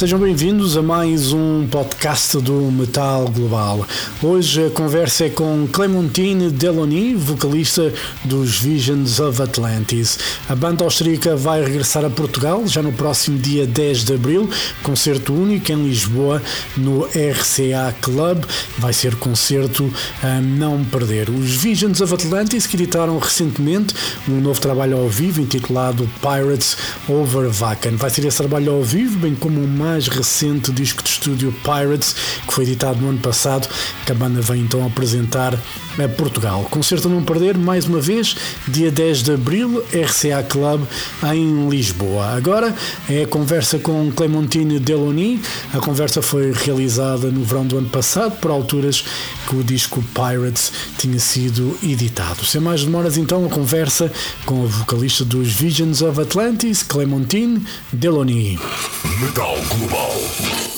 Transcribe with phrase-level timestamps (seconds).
[0.00, 3.86] Sejam bem-vindos a mais um podcast do Metal Global.
[4.22, 7.92] Hoje a conversa é com Clementine Delony, vocalista
[8.24, 10.18] dos Visions of Atlantis.
[10.48, 14.48] A banda austríaca vai regressar a Portugal já no próximo dia 10 de abril,
[14.82, 16.40] concerto único em Lisboa
[16.78, 18.44] no RCA Club.
[18.78, 19.92] Vai ser concerto
[20.22, 21.28] a não perder.
[21.28, 23.94] Os Visions of Atlantis que editaram recentemente
[24.26, 27.96] um novo trabalho ao vivo intitulado Pirates Over Vacan.
[27.96, 32.14] Vai ser esse trabalho ao vivo, bem como um mais recente disco de estúdio Pirates,
[32.46, 33.68] que foi editado no ano passado,
[34.06, 36.64] que a banda vem então apresentar a Portugal.
[36.70, 38.36] Concerto a não perder, mais uma vez,
[38.68, 40.84] dia 10 de abril, RCA Club
[41.34, 42.26] em Lisboa.
[42.36, 42.72] Agora
[43.08, 45.42] é a conversa com Clementine Delony.
[45.74, 49.04] A conversa foi realizada no verão do ano passado, por alturas
[49.48, 52.44] que o disco Pirates tinha sido editado.
[52.44, 54.10] Sem mais demoras, então, a conversa
[54.46, 57.60] com a vocalista dos Visions of Atlantis, Clementine
[57.92, 58.56] Delony.
[59.20, 60.12] Metal Global.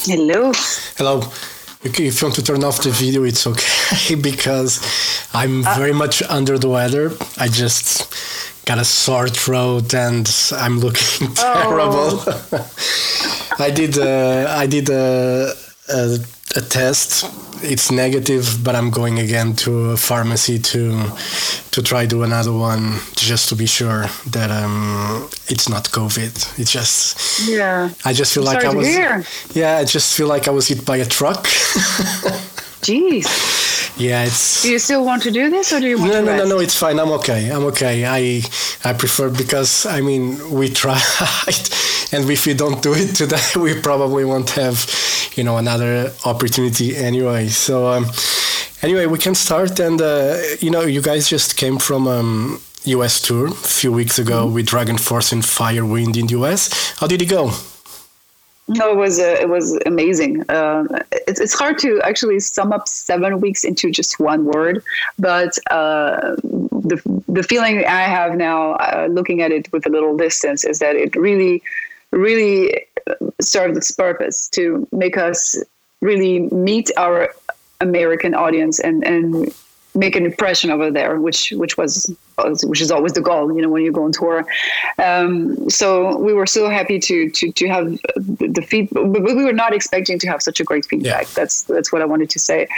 [0.05, 0.53] Hello.
[0.97, 1.23] Hello.
[1.87, 4.81] Okay, if you want to turn off the video, it's okay because
[5.33, 7.13] I'm uh, very much under the weather.
[7.39, 8.13] I just
[8.67, 12.21] got a sore throat and I'm looking terrible.
[12.27, 12.71] Oh.
[13.61, 13.97] I did.
[13.97, 15.55] Uh, I did a,
[15.89, 16.19] a,
[16.57, 17.25] a test
[17.63, 21.03] it's negative, but I'm going again to a pharmacy to
[21.71, 26.59] to try do another one just to be sure that um it's not COVID.
[26.59, 27.91] It's just yeah.
[28.05, 29.25] I just feel I'm like I was hear.
[29.55, 29.77] yeah.
[29.77, 31.47] I just feel like I was hit by a truck.
[32.83, 33.53] Jeez.
[33.97, 34.63] Yeah, it's.
[34.63, 36.27] Do you still want to do this, or do you want no, to?
[36.27, 36.59] No, no, no, no.
[36.61, 36.99] It's fine.
[36.99, 37.51] I'm okay.
[37.51, 38.05] I'm okay.
[38.07, 38.43] I
[38.85, 41.03] I prefer because I mean we tried,
[42.13, 44.79] and if we don't do it today, we probably won't have,
[45.37, 47.49] you know, another opportunity anyway.
[47.49, 48.07] So um,
[48.83, 49.81] anyway, we can start.
[49.81, 52.07] And uh, you know, you guys just came from.
[52.07, 54.55] Um, US tour a few weeks ago mm-hmm.
[54.55, 56.95] with DragonForce and Firewind in the US.
[56.99, 57.53] How did it go?
[58.69, 60.49] No, it was uh, it was amazing.
[60.49, 60.85] Uh,
[61.27, 64.83] it's it's hard to actually sum up seven weeks into just one word,
[65.19, 70.17] but uh, the the feeling I have now, uh, looking at it with a little
[70.17, 71.63] distance, is that it really,
[72.13, 72.87] really
[73.41, 75.57] served its purpose to make us
[76.01, 77.29] really meet our
[77.81, 79.53] American audience and and
[79.95, 82.15] make an impression over there, which which was
[82.65, 84.45] which is always the goal, you know, when you go on tour.
[84.99, 87.87] Um, so we were so happy to to to have
[88.17, 91.25] the feedback, but we were not expecting to have such a great feedback.
[91.25, 91.35] Yeah.
[91.35, 92.69] That's that's what I wanted to say.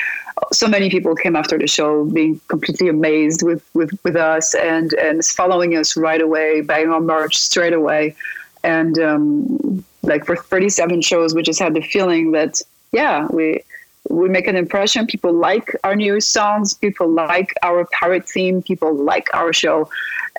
[0.52, 4.92] So many people came after the show, being completely amazed with with with us and
[4.94, 8.16] and following us right away, buying our merch straight away,
[8.64, 12.60] and um, like for 37 shows, we just had the feeling that
[12.92, 13.60] yeah, we
[14.08, 15.06] we make an impression.
[15.06, 16.74] People like our new songs.
[16.74, 18.62] People like our pirate theme.
[18.62, 19.88] People like our show,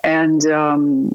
[0.03, 1.09] and um,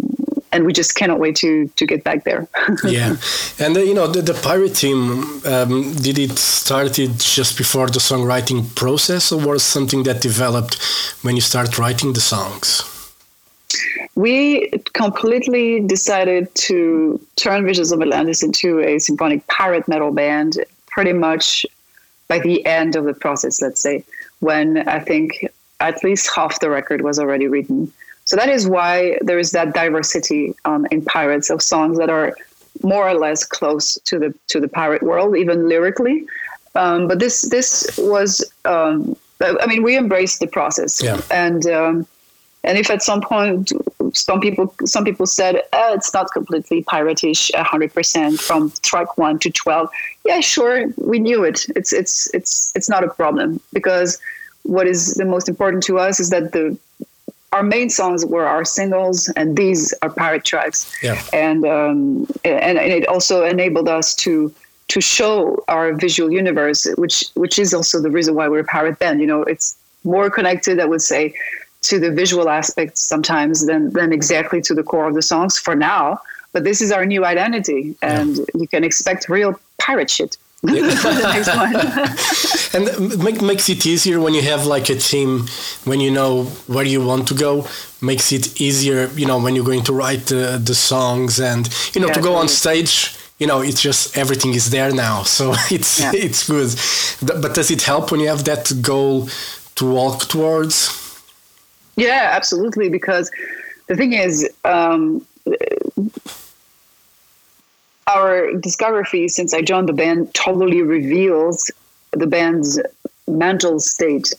[0.52, 2.48] and we just cannot wait to to get back there.
[2.84, 3.16] yeah,
[3.58, 5.40] and uh, you know the, the pirate theme.
[5.46, 10.74] Um, did it started just before the songwriting process, or was something that developed
[11.22, 12.89] when you start writing the songs?
[14.16, 21.12] We completely decided to turn Visions of Atlantis into a symphonic pirate metal band pretty
[21.12, 21.64] much
[22.28, 24.04] by the end of the process, let's say,
[24.40, 25.46] when I think
[25.80, 27.92] at least half the record was already written.
[28.24, 32.34] So that is why there is that diversity um, in Pirates of songs that are
[32.82, 36.26] more or less close to the to the pirate world, even lyrically.
[36.74, 41.20] Um, but this this was, um, I mean, we embraced the process, yeah.
[41.30, 42.06] and um,
[42.62, 43.72] and if at some point
[44.14, 49.50] some people some people said oh, it's not completely piratish 100% from track 1 to
[49.50, 49.90] 12
[50.24, 51.66] yeah sure we knew it.
[51.76, 54.18] It's it's it's it's not a problem because
[54.62, 56.76] what is the most important to us is that the
[57.52, 60.88] our main songs were our singles and these are pirate tracks.
[61.02, 61.20] Yeah.
[61.32, 64.52] and, um, and and it also enabled us to
[64.88, 68.98] to show our visual universe which which is also the reason why we're a pirate
[68.98, 69.20] band.
[69.20, 71.34] You know it's more connected i would say
[71.82, 75.74] to the visual aspects sometimes than than exactly to the core of the songs for
[75.74, 76.20] now.
[76.52, 78.44] But this is our new identity, and yeah.
[78.54, 80.36] you can expect real pirate shit.
[82.72, 85.48] And make, makes it easier when you have like a team
[85.84, 87.66] when you know where you want to go
[88.00, 92.00] makes it easier you know when you're going to write the, the songs and you
[92.00, 95.52] know yeah, to go on stage you know it's just everything is there now so
[95.68, 96.12] it's yeah.
[96.14, 96.70] it's good
[97.42, 99.28] but does it help when you have that goal
[99.74, 101.09] to walk towards
[102.00, 102.88] yeah, absolutely.
[102.88, 103.30] Because
[103.86, 105.26] the thing is, um,
[108.06, 111.70] our discography since I joined the band totally reveals
[112.12, 112.80] the band's
[113.28, 114.34] mental state.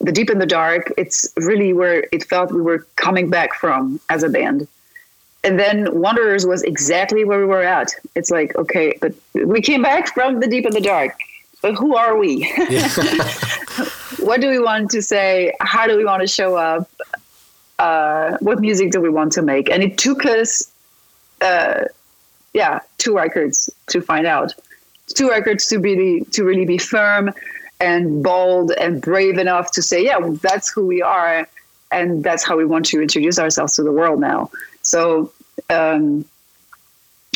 [0.00, 3.98] the deep in the dark it's really where it felt we were coming back from
[4.14, 4.68] as a band
[5.42, 9.12] and then wanderers was exactly where we were at it's like okay but
[9.54, 11.14] we came back from the deep in the dark
[11.62, 12.30] but who are we
[12.68, 12.88] yeah.
[14.26, 15.54] what do we want to say?
[15.60, 16.90] How do we want to show up?
[17.78, 19.70] Uh, what music do we want to make?
[19.70, 20.70] And it took us
[21.40, 21.84] uh,
[22.52, 24.52] yeah two records to find out.
[25.14, 27.32] Two records to be to really be firm
[27.78, 31.46] and bold and brave enough to say, yeah, that's who we are,
[31.92, 34.50] and that's how we want to introduce ourselves to the world now.
[34.82, 35.30] So,
[35.70, 36.24] um,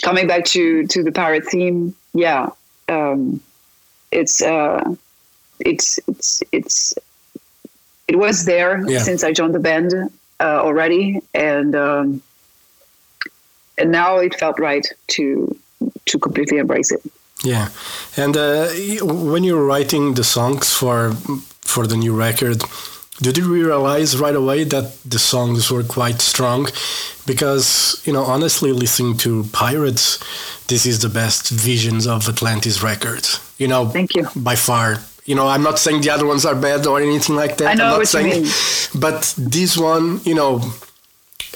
[0.03, 2.49] coming back to to the pirate theme, yeah,
[2.89, 3.41] um,
[4.11, 4.97] it's uh,
[5.61, 6.95] it's it's it's
[8.09, 8.99] it was there yeah.
[8.99, 9.93] since I joined the band
[10.41, 12.23] uh, already, and um,
[13.79, 15.57] and now it felt right to
[16.07, 17.03] to completely embrace it.
[17.43, 17.69] Yeah,
[18.17, 18.69] and uh,
[19.03, 21.13] when you were writing the songs for
[21.63, 22.63] for the new record,
[23.23, 26.69] did you realize right away that the songs were quite strong?
[27.27, 30.19] Because you know, honestly, listening to Pirates,
[30.67, 33.27] this is the best Visions of Atlantis record.
[33.59, 34.99] You know, thank you by far.
[35.25, 37.69] You know, I'm not saying the other ones are bad or anything like that.
[37.69, 38.53] I know I'm not what saying, you mean.
[38.95, 40.61] But this one, you know,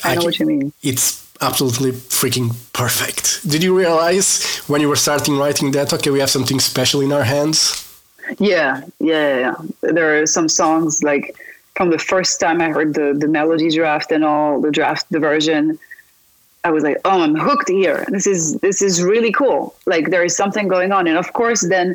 [0.05, 0.73] I know I, what you mean.
[0.83, 3.49] It's absolutely freaking perfect.
[3.49, 7.13] Did you realize when you were starting writing that, okay, we have something special in
[7.13, 7.81] our hands?
[8.39, 9.55] Yeah, yeah, yeah.
[9.83, 11.37] There are some songs like
[11.77, 15.19] from the first time I heard the, the melody draft and all the draft, the
[15.19, 15.79] version,
[16.65, 18.07] I was like, oh, I'm hooked here.
[18.09, 19.75] This is this is really cool.
[19.85, 21.95] Like there is something going on, and of course, then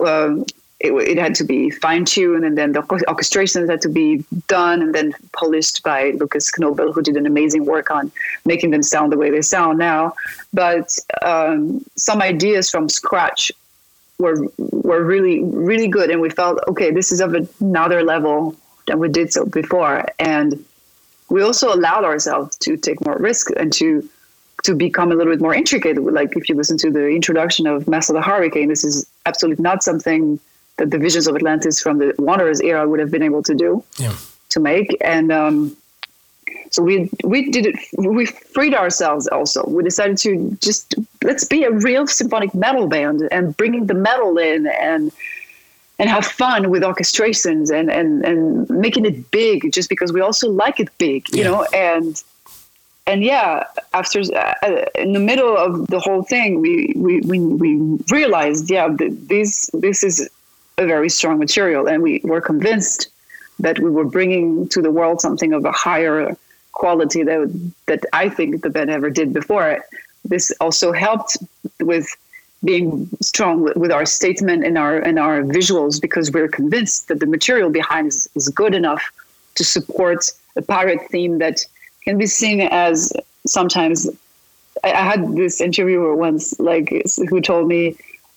[0.00, 0.44] um,
[0.84, 4.82] it, it had to be fine tuned, and then the orchestrations had to be done
[4.82, 8.12] and then polished by Lucas Knobel, who did an amazing work on
[8.44, 10.14] making them sound the way they sound now.
[10.52, 13.50] But um, some ideas from scratch
[14.18, 18.54] were were really really good, and we felt okay, this is of another level
[18.86, 20.62] than we did so before, and
[21.30, 24.08] we also allowed ourselves to take more risk and to
[24.64, 25.96] to become a little bit more intricate.
[26.02, 29.62] Like if you listen to the introduction of Master of the Hurricane, this is absolutely
[29.62, 30.38] not something
[30.76, 33.84] that the visions of Atlantis from the Wanderers era would have been able to do
[33.98, 34.14] yeah.
[34.50, 34.96] to make.
[35.00, 35.76] And um,
[36.70, 37.76] so we we did it.
[37.96, 39.28] We freed ourselves.
[39.28, 43.94] Also, we decided to just let's be a real symphonic metal band and bringing the
[43.94, 45.12] metal in and
[46.00, 50.50] and have fun with orchestrations and and and making it big just because we also
[50.50, 51.50] like it big, you yeah.
[51.50, 52.24] know and
[53.06, 57.76] and yeah, after uh, in the middle of the whole thing, we we we, we
[58.10, 60.28] realized, yeah, this this is
[60.78, 63.08] a very strong material, and we were convinced
[63.60, 66.36] that we were bringing to the world something of a higher
[66.72, 69.84] quality that that I think the band ever did before.
[70.24, 71.36] This also helped
[71.80, 72.08] with
[72.64, 77.26] being strong with, our statement and our and our visuals because we're convinced that the
[77.26, 79.02] material behind is, is good enough
[79.54, 80.24] to support
[80.56, 81.64] a pirate theme that
[82.04, 83.12] can be seen as
[83.46, 84.08] sometimes
[84.82, 86.88] I, I had this interviewer once like
[87.28, 87.96] who told me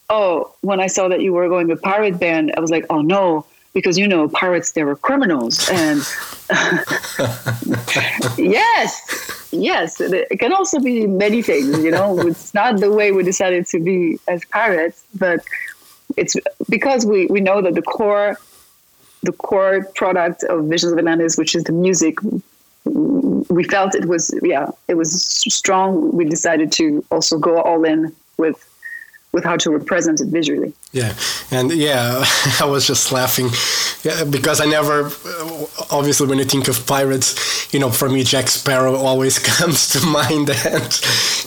[0.10, 3.02] oh, when I saw that you were going with pirate band, I was like, oh
[3.02, 5.70] no, because you know pirates they were criminals.
[5.70, 6.00] And
[8.38, 12.20] yes yes it can also be many things you know?
[12.20, 15.44] It's not the way we decided to be as pirates but
[16.16, 16.36] it's
[16.70, 18.38] because we we know that the core
[19.24, 22.18] the core product of visions of atlantis which is the music
[23.50, 25.12] we felt it was yeah it was
[25.54, 26.12] strong.
[26.12, 28.58] We decided to also go all in with
[29.38, 30.74] with how to represent it visually.
[30.94, 31.13] Yeah,
[31.51, 32.25] and yeah,
[32.60, 33.50] I was just laughing
[34.03, 35.12] yeah, because I never,
[35.91, 40.03] obviously, when you think of pirates, you know, for me, Jack Sparrow always comes to
[40.08, 40.89] mind, and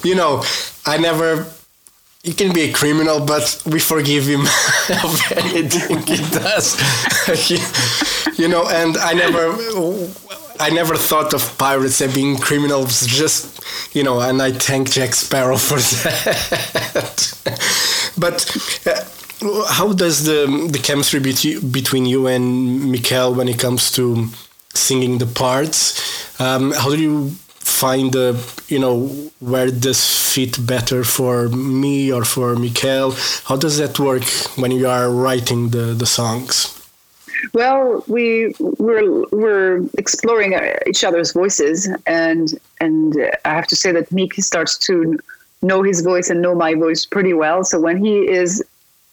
[0.05, 0.45] you know,
[0.87, 1.47] I never.
[2.23, 4.43] He can be a criminal, but we forgive him
[5.03, 6.77] of anything he does.
[8.39, 9.57] you know, and I never
[10.61, 13.07] I never thought of pirates as being criminals.
[13.07, 13.61] Just
[13.95, 17.19] you know, and I thank Jack Sparrow for that.
[18.19, 18.87] but.
[18.87, 19.05] Uh,
[19.69, 24.29] how does the the chemistry between you and Mikel when it comes to
[24.75, 26.41] singing the parts?
[26.41, 27.31] Um, how do you
[27.81, 28.37] find the
[28.69, 29.09] you know
[29.41, 30.01] where does
[30.35, 33.13] fit better for me or for Mikel?
[33.45, 34.25] How does that work
[34.57, 36.80] when you are writing the the songs?
[37.53, 43.77] Well, we we're we're exploring uh, each other's voices, and and uh, I have to
[43.77, 45.19] say that Mick starts to
[45.63, 47.65] know his voice and know my voice pretty well.
[47.65, 48.63] So when he is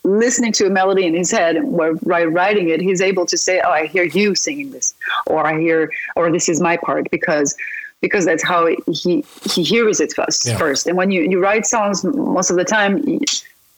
[0.04, 3.72] listening to a melody in his head while writing it, he's able to say, "Oh,
[3.72, 4.94] I hear you singing this,"
[5.26, 7.56] or "I hear," or "This is my part," because
[8.02, 10.46] because that's how he he hears it first.
[10.46, 10.58] Yeah.
[10.58, 13.04] First, and when you you write songs, most of the time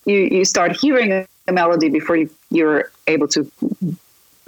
[0.06, 3.50] you you start hearing a melody before you, you're able to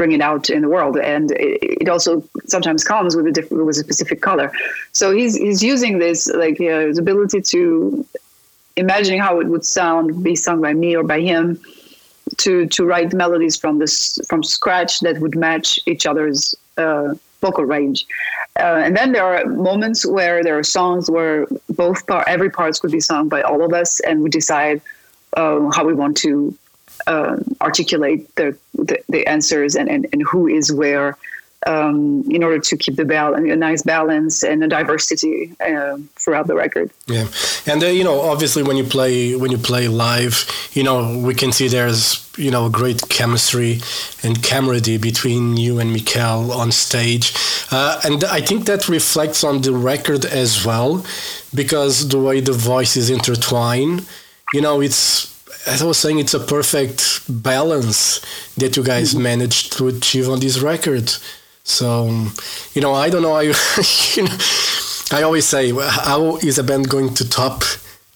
[0.03, 0.97] bring it out in the world.
[1.15, 2.11] And it, it also
[2.55, 4.49] sometimes comes with a different, with a specific color.
[5.01, 7.63] So he's he's using this like uh, his ability to
[8.85, 11.45] imagining how it would sound be sung by me or by him
[12.43, 13.97] to to write melodies from this
[14.29, 16.41] from scratch that would match each other's
[16.85, 17.09] uh,
[17.45, 17.99] vocal range.
[18.65, 19.39] Uh, and then there are
[19.71, 21.47] moments where there are songs where
[21.83, 24.79] both part, every parts could be sung by all of us, and we decide
[25.41, 26.33] uh, how we want to
[27.07, 31.17] uh, articulate the, the, the answers and, and and who is where
[31.67, 36.47] um, in order to keep the bal- a nice balance and a diversity uh, throughout
[36.47, 36.91] the record.
[37.07, 37.29] Yeah,
[37.67, 41.35] and uh, you know, obviously, when you play when you play live, you know, we
[41.35, 43.81] can see there's you know a great chemistry
[44.23, 47.35] and camaraderie between you and Mikel on stage,
[47.71, 51.05] uh, and I think that reflects on the record as well,
[51.55, 54.03] because the way the voices intertwine,
[54.53, 55.32] you know, it's
[55.67, 58.21] as I was saying, it's a perfect balance
[58.57, 59.23] that you guys mm-hmm.
[59.23, 61.15] managed to achieve on this record.
[61.65, 62.07] So,
[62.75, 63.35] you know, I don't know.
[63.35, 63.43] I,
[64.15, 64.37] you know,
[65.13, 67.63] I always say, how is a band going to top,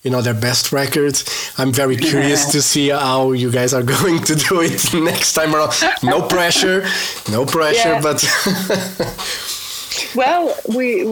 [0.02, 1.52] you know, their best records?
[1.56, 2.52] I'm very curious yeah.
[2.52, 5.72] to see how you guys are going to do it next time around.
[6.02, 6.84] No pressure,
[7.30, 8.00] no pressure, yeah.
[8.00, 8.24] but.
[10.16, 11.04] well, we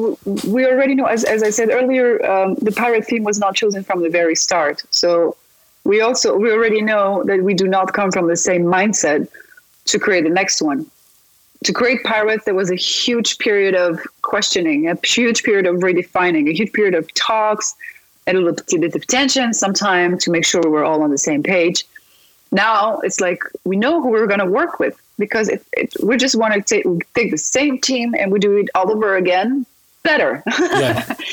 [0.49, 3.85] we already know, as, as I said earlier, um, the pirate theme was not chosen
[3.85, 4.83] from the very start.
[4.91, 5.37] So
[5.85, 9.29] we also we already know that we do not come from the same mindset
[9.87, 10.91] to create the next one
[11.65, 16.49] to create Pirates, there was a huge period of questioning, a huge period of redefining,
[16.49, 17.75] a huge period of talks,
[18.27, 21.11] and a little bit of tension, some time to make sure we were all on
[21.11, 21.85] the same page.
[22.53, 26.17] Now it's like we know who we're going to work with because it, it, we
[26.17, 29.67] just want to take, take the same team and we do it all over again
[30.03, 30.43] better.
[30.59, 31.17] Yeah.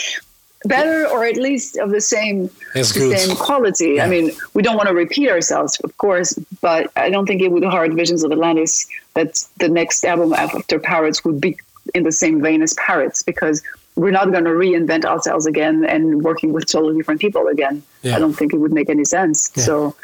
[0.65, 3.94] better or at least of the same the same quality.
[3.96, 4.06] Yeah.
[4.06, 7.51] I mean, we don't want to repeat ourselves, of course, but I don't think it
[7.51, 11.58] would hurt Visions of Atlantis that the next album after Pirates would be
[11.96, 13.63] in the same vein as Pirates because
[13.96, 17.84] we're not going to reinvent ourselves again and working with totally different people again.
[18.03, 18.15] Yeah.
[18.15, 19.51] I don't think it would make any sense.
[19.56, 19.63] Yeah.
[19.63, 19.96] So.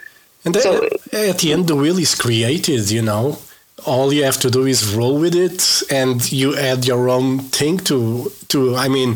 [0.44, 3.38] And uh, so, uh, at the end, the wheel is created, you know
[3.86, 7.78] all you have to do is roll with it and you add your own thing
[7.78, 9.16] to to i mean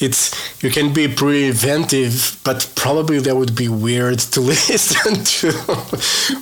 [0.00, 5.52] it's you can be preventive but probably that would be weird to listen to.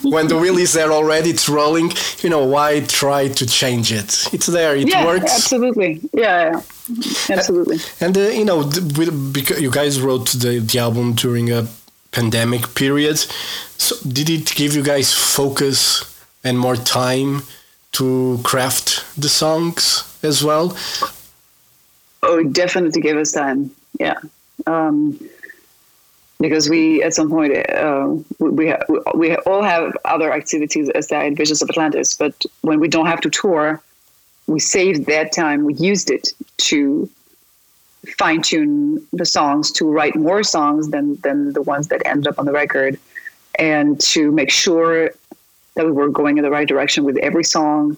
[0.09, 1.91] When the wheel is there already it's rolling
[2.23, 4.33] you know why try to change it?
[4.33, 5.33] It's there it yeah, works.
[5.35, 6.01] absolutely.
[6.13, 7.35] Yeah, yeah.
[7.35, 7.79] absolutely.
[7.99, 8.63] And uh, you know
[9.31, 11.67] because you guys wrote the, the album during a
[12.11, 13.17] pandemic period
[13.77, 16.16] so did it give you guys focus
[16.47, 17.43] and more time
[17.91, 19.81] to craft the songs
[20.23, 20.75] as well?
[22.23, 23.71] Oh, definitely gave us time.
[23.99, 24.17] Yeah.
[24.65, 25.19] Um,
[26.39, 28.73] because we, at some point, uh, we,
[29.15, 33.29] we all have other activities aside Visions of Atlantis, but when we don't have to
[33.29, 33.81] tour,
[34.45, 35.65] we saved that time.
[35.65, 36.29] We used it
[36.69, 37.09] to
[38.17, 42.39] fine tune the songs, to write more songs than, than the ones that ended up
[42.39, 42.97] on the record,
[43.59, 45.11] and to make sure
[45.77, 47.97] that we were going in the right direction with every song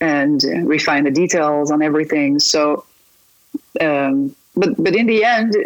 [0.00, 2.38] and refine the details on everything.
[2.38, 2.84] So,
[3.80, 5.56] um, but but in the end,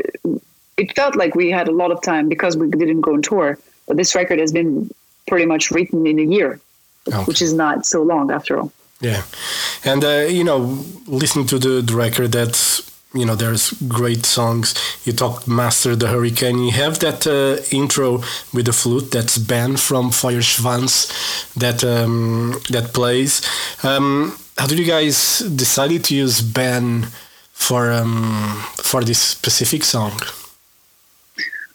[0.76, 3.58] it felt like we had a lot of time because we didn't go on tour.
[3.86, 4.90] But this record has been
[5.26, 6.60] pretty much written in a year,
[7.08, 7.18] okay.
[7.24, 8.72] which is not so long after all.
[9.00, 9.22] Yeah,
[9.84, 10.58] and uh, you know,
[11.06, 12.73] listening to the, the record, that's
[13.14, 18.22] you know there's great songs you talk master the hurricane you have that uh, intro
[18.52, 20.92] with the flute that's ben from feuerschwanz
[21.54, 23.40] that um, that plays
[23.84, 27.06] um, how did you guys decided to use ben
[27.52, 30.12] for um, for this specific song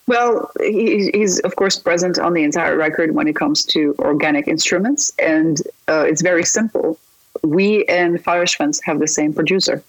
[0.10, 5.13] well, he's of course present on the entire record when it comes to organic instruments,
[5.19, 6.98] and uh, it's very simple.
[7.43, 9.84] We and Feuerschwanz have the same producer.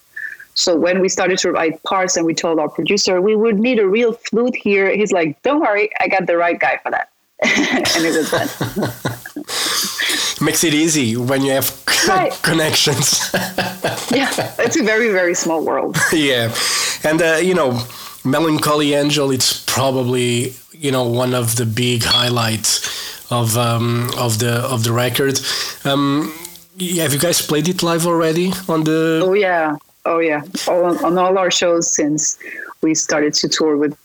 [0.60, 3.78] So when we started to write parts and we told our producer we would need
[3.78, 7.08] a real flute here, he's like, "Don't worry, I got the right guy for that."
[7.42, 8.48] and it was fun.
[10.44, 11.68] Makes it easy when you have
[12.08, 12.32] right.
[12.42, 13.30] connections.
[14.12, 15.96] yeah, it's a very very small world.
[16.12, 16.54] yeah,
[17.04, 17.82] and uh, you know,
[18.22, 19.30] Melancholy Angel.
[19.30, 24.92] It's probably you know one of the big highlights of um, of the of the
[24.92, 25.40] record.
[25.84, 26.34] Um,
[27.00, 29.22] have you guys played it live already on the?
[29.24, 32.38] Oh yeah, Oh yeah, all, on all our shows since
[32.82, 33.98] we started to tour with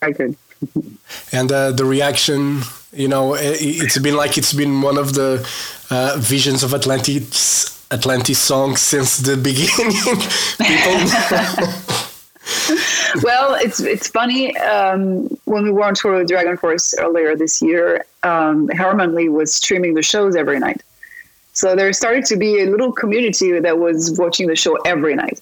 [0.00, 0.36] record.
[1.32, 5.46] and uh, the reaction, you know, it's been like it's been one of the
[5.90, 9.94] uh, visions of Atlantis Atlantis songs since the beginning.
[13.22, 14.56] well, it's it's funny.
[14.56, 19.54] Um, when we were on tour with DragonForce earlier this year, um, Herman Li was
[19.54, 20.82] streaming the shows every night
[21.54, 25.40] So there started to be a little community that was watching the show every night.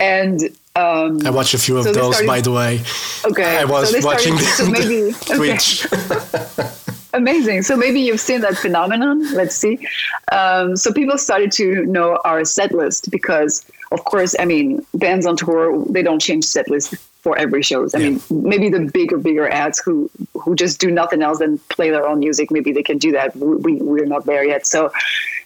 [0.00, 0.40] And
[0.74, 2.80] um, I watched a few of so those, started- by the way.
[3.26, 5.36] okay, I was so watching so maybe okay.
[5.36, 5.86] Twitch.
[7.12, 7.62] Amazing.
[7.62, 9.32] So maybe you've seen that phenomenon.
[9.34, 9.78] Let's see.
[10.32, 15.26] Um, so people started to know our set list because, of course, I mean, bands
[15.26, 17.86] on tour they don't change set list for every show.
[17.94, 21.90] I mean, maybe the bigger, bigger ads who who just do nothing else than play
[21.90, 22.50] their own music.
[22.52, 23.34] Maybe they can do that.
[23.36, 24.66] We we- we're not there yet.
[24.66, 24.90] So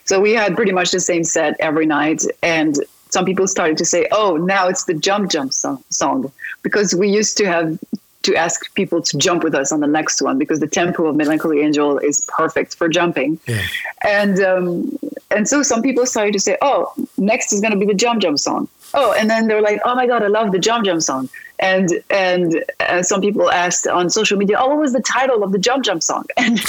[0.04, 2.76] so we had pretty much the same set every night, and
[3.11, 6.32] some people started to say, "Oh, now it's the jump jump song,", song.
[6.62, 7.78] because we used to have
[8.25, 11.14] to ask people to jump with us on the next one because the tempo of
[11.14, 13.38] Melancholy Angel is perfect for jumping.
[13.46, 13.61] Yeah.
[14.02, 14.99] And um,
[15.30, 18.23] and so some people started to say, "Oh, next is going to be the jump
[18.23, 20.84] jump song." Oh, and then they were like, "Oh my god, I love the jump
[20.87, 25.02] jump song." And and uh, some people asked on social media, "Oh, what was the
[25.02, 26.61] title of the jump jump song?" And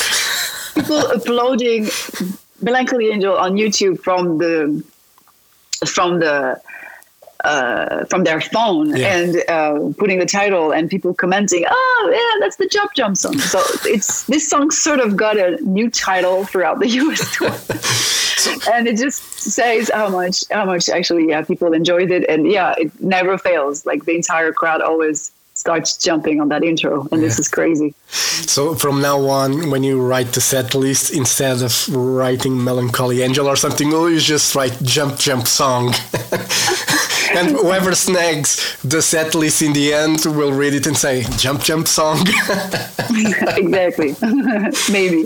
[0.73, 1.89] people uploading
[2.61, 4.83] Melancholy Angel on YouTube from the
[5.85, 6.59] from the
[7.43, 9.17] uh, from their phone Yeah.
[9.17, 13.37] and uh, putting the title and people commenting, oh yeah, that's the Jump Jump song.
[13.37, 17.51] So it's this song sort of got a new title throughout the US tour,
[18.73, 22.73] and it just says how much how much actually yeah people enjoyed it and yeah
[22.77, 23.85] it never fails.
[23.85, 25.31] Like the entire crowd always
[25.65, 27.95] starts jumping on that intro, and this is crazy.
[28.45, 33.47] So from now on, when you write the set list, instead of writing Melancholy Angel
[33.47, 35.87] or something, you just write Jump Jump Song.
[37.35, 41.61] and whoever snags the set list in the end will read it and say Jump
[41.63, 42.19] Jump Song.
[43.57, 44.15] exactly,
[44.91, 45.23] maybe.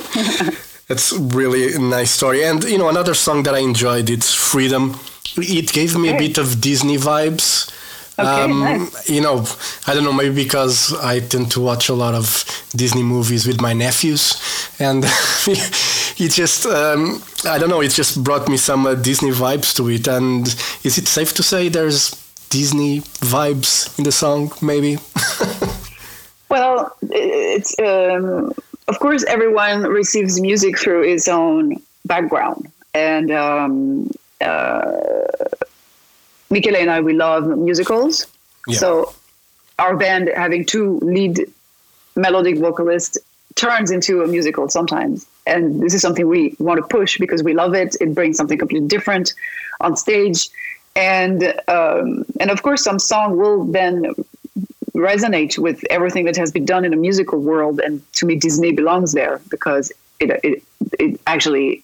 [0.88, 2.46] That's really a nice story.
[2.46, 4.98] And you know, another song that I enjoyed, it's Freedom.
[5.36, 7.70] It gave me a bit of Disney vibes.
[8.20, 9.10] Okay, nice.
[9.10, 9.46] You know,
[9.88, 13.62] I don't know, maybe because I tend to watch a lot of Disney movies with
[13.62, 14.42] my nephews,
[14.80, 15.04] and
[15.48, 19.90] it just, um, I don't know, it just brought me some uh, Disney vibes to
[19.90, 20.08] it.
[20.08, 20.48] And
[20.84, 22.12] is it safe to say there's
[22.50, 24.98] Disney vibes in the song, maybe?
[26.50, 28.52] Well, it's um,
[28.88, 34.10] of course everyone receives music through his own background, and um,
[34.42, 35.22] uh,
[36.50, 38.28] Michele and I we love musicals.
[38.68, 38.78] Yeah.
[38.78, 39.14] So
[39.78, 41.46] our band having two lead
[42.16, 43.18] melodic vocalists
[43.56, 47.54] turns into a musical sometimes, and this is something we want to push because we
[47.54, 47.96] love it.
[48.02, 49.34] It brings something completely different
[49.82, 50.50] on stage,
[50.96, 54.14] and um, and of course some song will then
[54.96, 58.74] resonate with everything that has been done in a musical world and to me disney
[58.74, 60.64] belongs there because it it,
[61.00, 61.82] it actually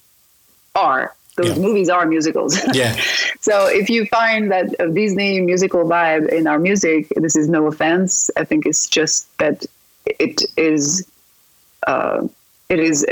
[0.75, 1.65] are those Yeah.
[1.67, 2.95] movies are musicals Yeah.
[3.41, 7.67] so if you find that a disney musical vibe in our music this is no
[7.67, 9.65] offense i think it's just that
[10.05, 11.05] it is
[11.87, 12.27] uh,
[12.69, 13.05] it is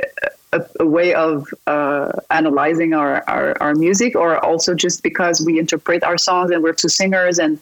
[0.53, 5.59] a, a way of uh, analyzing our, our, our music or also just because we
[5.59, 7.59] interpret our songs and we're two singers and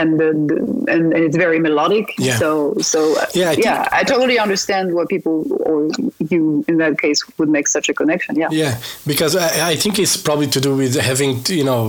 [0.00, 0.56] and the, the
[0.94, 2.06] and, and it's very melodic.
[2.18, 2.38] Yeah.
[2.38, 5.36] so so uh, Yeah, I think- yeah I totally understand what people
[5.68, 5.88] or
[6.30, 8.36] you in that case would make such a connection.
[8.36, 8.48] Yeah.
[8.52, 8.74] Yeah,
[9.06, 11.86] because I, I think it's probably to do with having you know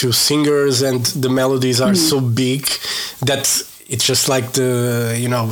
[0.00, 2.62] two singers and the melodies are so big
[3.30, 3.44] that
[3.88, 5.46] it's just like the you know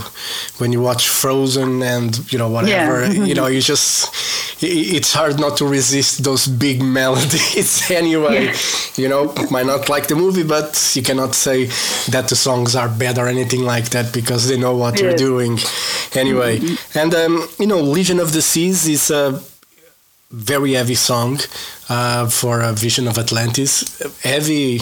[0.58, 3.24] when you watch Frozen and you know whatever Yeah.
[3.24, 4.14] you know you just
[4.62, 8.44] it's hard not to resist those big melodies anyway.
[8.46, 8.56] Yeah.
[8.96, 11.66] You know, might not like the movie, but you cannot say
[12.10, 15.58] that the songs are bad or anything like that because they know what they're doing
[16.14, 16.60] anyway.
[16.94, 19.40] And um, you know, Legion of the Seas is a
[20.30, 21.38] very heavy song
[21.90, 23.84] uh, for a vision of Atlantis.
[24.22, 24.80] Heavy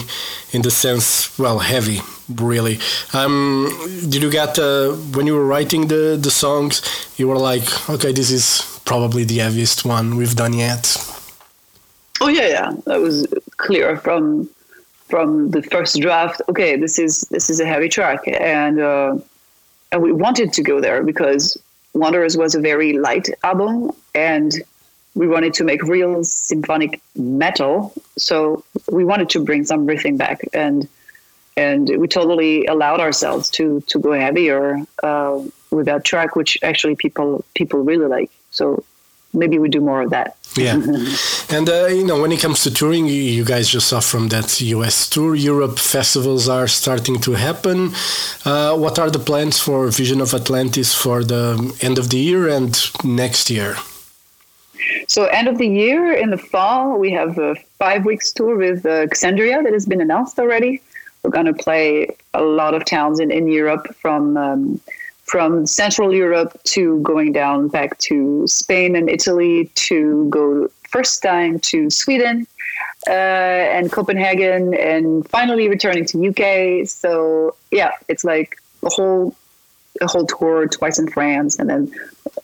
[0.53, 2.79] in the sense, well, heavy, really.
[3.13, 3.69] Um,
[4.09, 6.81] did you get uh, when you were writing the the songs?
[7.17, 10.97] You were like, okay, this is probably the heaviest one we've done yet.
[12.21, 12.71] Oh yeah, yeah.
[12.85, 14.49] That was clear from
[15.07, 16.41] from the first draft.
[16.49, 19.17] Okay, this is this is a heavy track, and uh,
[19.91, 21.57] and we wanted to go there because
[21.93, 24.53] Wanderers was a very light album, and
[25.13, 27.93] we wanted to make real symphonic metal.
[28.17, 30.87] So we wanted to bring some riffing back, and
[31.57, 35.41] and we totally allowed ourselves to to go heavier uh,
[35.71, 38.31] with that track, which actually people people really like.
[38.51, 38.83] So
[39.33, 40.37] maybe we do more of that.
[40.55, 40.75] Yeah,
[41.49, 44.61] and uh, you know when it comes to touring, you, guys just saw from that
[44.61, 45.09] U.S.
[45.09, 47.91] tour, Europe festivals are starting to happen.
[48.45, 52.47] Uh, what are the plans for Vision of Atlantis for the end of the year
[52.47, 53.75] and next year?
[55.07, 58.85] So end of the year in the fall, we have a five weeks tour with
[58.85, 60.81] uh, Xandria that has been announced already.
[61.25, 64.79] We're going to play a lot of towns in, in Europe from um,
[65.23, 71.57] from Central Europe to going down back to Spain and Italy to go first time
[71.61, 72.45] to Sweden
[73.07, 73.11] uh,
[73.75, 76.87] and Copenhagen, and finally returning to UK.
[76.87, 79.35] So yeah, it's like a whole
[80.01, 81.91] a whole tour twice in France, and then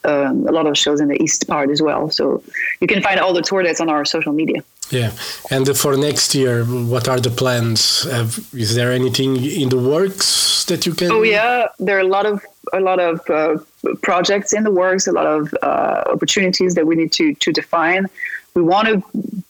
[0.04, 2.10] um, a lot of shows in the east part as well.
[2.10, 2.44] So
[2.80, 4.64] you can find all the tour dates on our social media.
[4.90, 5.12] Yeah,
[5.50, 8.04] and for next year, what are the plans?
[8.12, 11.12] Have, is there anything in the works that you can?
[11.12, 13.58] Oh yeah, there are a lot of a lot of uh,
[14.02, 18.08] projects in the works, a lot of uh, opportunities that we need to to define.
[18.54, 19.02] We want to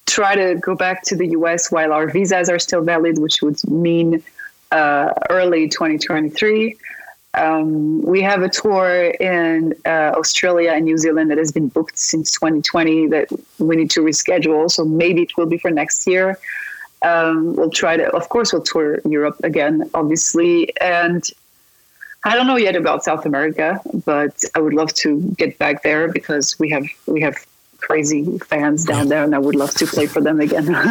[0.06, 3.60] try to go back to the US while our visas are still valid, which would
[3.68, 4.24] mean
[4.72, 6.78] uh, early 2023.
[7.34, 11.98] Um, we have a tour in uh, Australia and New Zealand that has been booked
[11.98, 14.70] since 2020 that we need to reschedule.
[14.70, 16.38] So maybe it will be for next year.
[17.04, 20.74] Um, we'll try to, of course, we'll tour Europe again, obviously.
[20.82, 21.24] And
[22.24, 26.12] I don't know yet about South America, but I would love to get back there
[26.12, 27.36] because we have we have
[27.82, 30.70] crazy fans down there, and I would love to play for them again.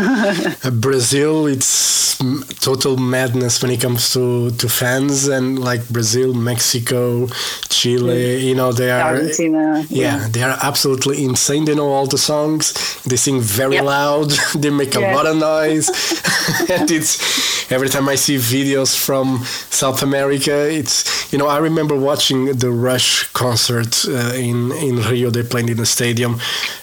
[0.62, 2.18] Uh, Brazil, it's
[2.61, 7.26] total madness when it comes to, to fans, and like Brazil, Mexico,
[7.68, 9.14] Chile, you know, they are.
[9.14, 9.85] Argentina.
[9.88, 11.64] Yeah, yeah, they are absolutely insane.
[11.64, 12.74] They know all the songs,
[13.05, 13.85] they sing very yep.
[13.85, 15.88] loud, they make a lot of noise.
[16.70, 21.96] and it's every time I see videos from South America, it's, you know, I remember
[21.96, 26.40] watching the Rush concert uh, in, in Rio, they played in the stadium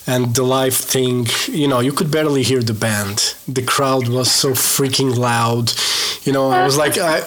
[0.08, 3.36] and the live thing you know you could barely hear the band.
[3.47, 5.73] The crowd was so freaking loud.
[6.23, 7.21] You know i was like i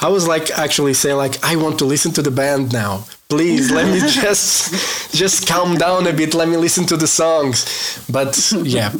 [0.00, 3.70] i was like actually saying like i want to listen to the band now please
[3.70, 7.64] let me just just calm down a bit let me listen to the songs
[8.10, 8.90] but yeah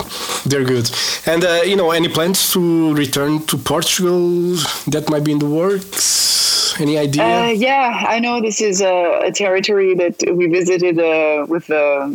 [0.46, 0.90] they're good
[1.26, 4.54] and uh, you know any plans to return to portugal
[4.86, 9.20] that might be in the works any idea uh, yeah i know this is a,
[9.24, 12.08] a territory that we visited uh, with uh,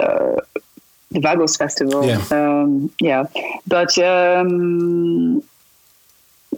[0.00, 0.36] uh,
[1.12, 2.04] the Vagos Festival.
[2.04, 2.22] Yeah.
[2.30, 3.24] Um, yeah.
[3.66, 5.42] But, um,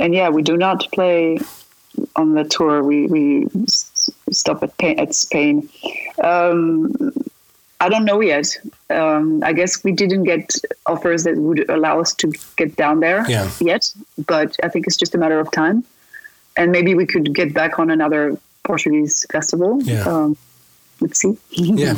[0.01, 1.39] and yeah, we do not play
[2.17, 2.83] on the tour.
[2.83, 3.47] We, we
[4.31, 5.69] stop at, Spain, at Spain.
[6.23, 7.13] Um,
[7.81, 8.57] I don't know yet.
[8.91, 10.55] Um, I guess we didn't get
[10.87, 13.51] offers that would allow us to get down there yeah.
[13.61, 13.93] yet,
[14.27, 15.85] but I think it's just a matter of time.
[16.57, 19.83] And maybe we could get back on another Portuguese festival.
[19.83, 20.03] Yeah.
[20.03, 20.37] Um,
[21.12, 21.37] see.
[21.51, 21.97] yeah,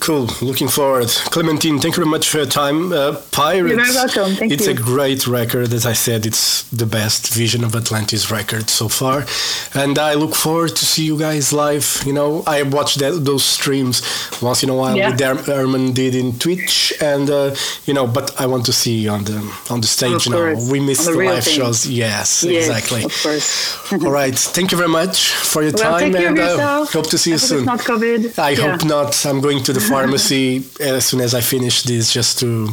[0.00, 0.28] cool.
[0.40, 1.08] Looking forward.
[1.08, 2.92] Clementine, thank you very much for your time.
[2.92, 3.74] Uh, Pirates.
[3.74, 4.34] You're very welcome.
[4.36, 4.72] Thank it's you.
[4.72, 5.72] a great record.
[5.72, 9.26] As I said, it's the best Vision of Atlantis record so far,
[9.74, 12.02] and I look forward to see you guys live.
[12.06, 14.02] You know, I watch that, those streams
[14.40, 15.10] once in a while yeah.
[15.10, 17.54] with Erman did in Twitch, and uh,
[17.86, 19.38] you know, but I want to see you on the
[19.70, 20.28] on the stage.
[20.28, 21.54] Know, we miss the, the live thing.
[21.54, 21.86] shows.
[21.86, 23.04] Yes, yes, exactly.
[23.04, 23.92] Of course.
[23.92, 24.36] All right.
[24.36, 27.58] Thank you very much for your well, time, and uh, hope to see you soon.
[27.58, 28.38] It's not COVID.
[28.46, 28.70] I yeah.
[28.70, 29.26] hope not.
[29.26, 32.68] I'm going to the pharmacy eh, as soon as I finish this just to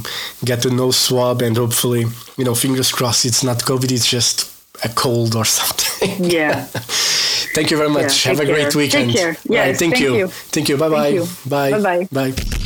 [0.45, 2.05] get a nose swab and hopefully,
[2.37, 4.51] you know, fingers crossed it's not COVID, it's just
[4.83, 6.29] a cold or something.
[6.29, 6.65] Yeah.
[7.55, 8.25] thank you very much.
[8.25, 8.55] Yeah, Have a care.
[8.55, 9.11] great weekend.
[9.11, 9.37] Take care.
[9.49, 10.15] Yes, right, thank, thank you.
[10.15, 10.27] you.
[10.27, 10.77] Thank you.
[10.77, 11.25] Bye-bye.
[11.47, 11.71] Bye.
[11.71, 12.31] Bye-bye.
[12.31, 12.62] Bye.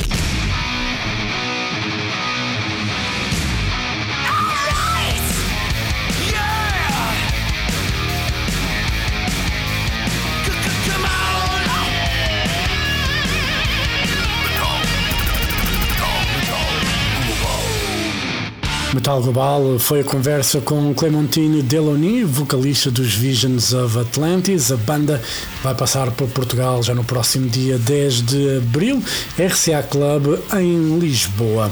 [18.94, 24.72] Metal Global foi a conversa com Clementine Delony, vocalista dos Visions of Atlantis.
[24.72, 25.22] A banda
[25.62, 29.02] vai passar por Portugal já no próximo dia 10 de abril,
[29.38, 31.70] RCA Club em Lisboa.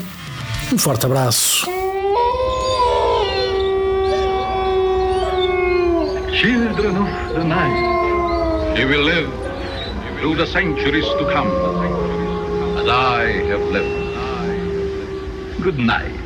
[0.71, 1.65] Um forte abraço.
[6.31, 9.31] Children of the night, you will live
[10.19, 11.49] through the centuries to come,
[12.77, 14.09] as I have lived.
[15.63, 16.18] Good night.